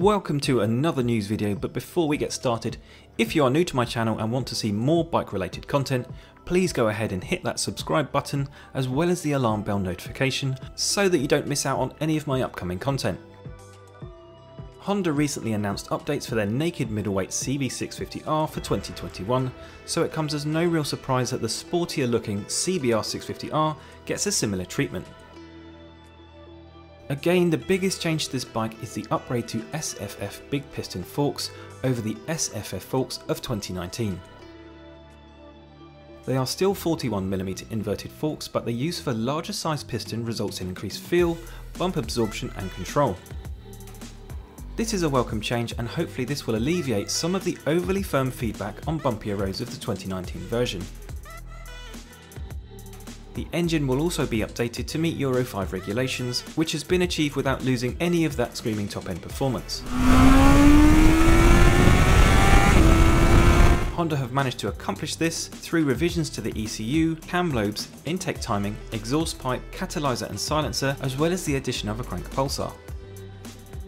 [0.00, 2.78] Welcome to another news video, but before we get started,
[3.18, 6.06] if you are new to my channel and want to see more bike related content,
[6.46, 10.56] please go ahead and hit that subscribe button as well as the alarm bell notification
[10.74, 13.20] so that you don't miss out on any of my upcoming content.
[14.78, 19.52] Honda recently announced updates for their naked middleweight CB650R for 2021,
[19.84, 23.76] so it comes as no real surprise that the sportier looking CBR650R
[24.06, 25.06] gets a similar treatment.
[27.10, 31.50] Again, the biggest change to this bike is the upgrade to SFF big piston forks
[31.82, 34.20] over the SFF forks of 2019.
[36.24, 40.60] They are still 41mm inverted forks, but the use of a larger size piston results
[40.60, 41.36] in increased feel,
[41.76, 43.16] bump absorption and control.
[44.76, 48.30] This is a welcome change and hopefully this will alleviate some of the overly firm
[48.30, 50.80] feedback on bumpier roads of the 2019 version.
[53.40, 57.36] The engine will also be updated to meet Euro 5 regulations, which has been achieved
[57.36, 59.82] without losing any of that screaming top end performance.
[63.96, 68.76] Honda have managed to accomplish this through revisions to the ECU, cam lobes, intake timing,
[68.92, 72.70] exhaust pipe, catalyzer and silencer, as well as the addition of a crank pulser.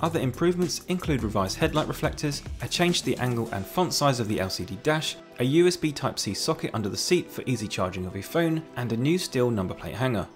[0.00, 4.28] Other improvements include revised headlight reflectors, a change to the angle and font size of
[4.28, 8.22] the LCD dash, a USB Type-C socket under the seat for easy charging of your
[8.22, 10.26] phone, and a new steel number plate hanger.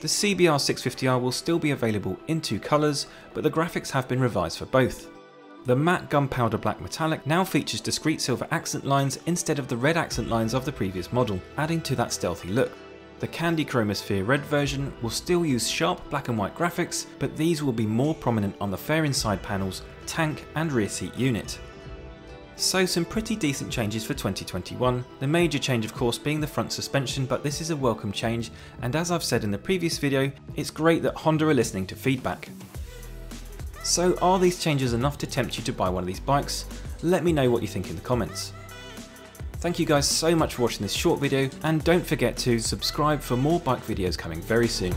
[0.00, 4.20] The CBR 650R will still be available in two colours, but the graphics have been
[4.20, 5.08] revised for both.
[5.66, 9.96] The matte gunpowder black metallic now features discrete silver accent lines instead of the red
[9.96, 12.72] accent lines of the previous model, adding to that stealthy look.
[13.20, 17.62] The Candy Chromosphere Red version will still use sharp black and white graphics, but these
[17.62, 21.58] will be more prominent on the fairing side panels, tank and rear seat unit.
[22.58, 26.72] So some pretty decent changes for 2021, the major change of course being the front
[26.72, 28.50] suspension but this is a welcome change
[28.82, 31.94] and as I've said in the previous video, it's great that Honda are listening to
[31.94, 32.48] feedback.
[33.84, 36.64] So are these changes enough to tempt you to buy one of these bikes?
[37.04, 38.52] Let me know what you think in the comments.
[39.58, 43.20] Thank you guys so much for watching this short video and don't forget to subscribe
[43.20, 44.96] for more bike videos coming very soon.